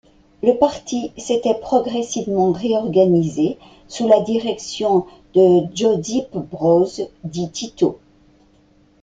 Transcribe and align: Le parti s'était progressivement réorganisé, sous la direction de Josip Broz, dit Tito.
Le 0.41 0.53
parti 0.57 1.11
s'était 1.15 1.53
progressivement 1.61 2.51
réorganisé, 2.51 3.59
sous 3.87 4.07
la 4.07 4.19
direction 4.21 5.05
de 5.35 5.61
Josip 5.75 6.31
Broz, 6.35 7.01
dit 7.23 7.51
Tito. 7.51 7.99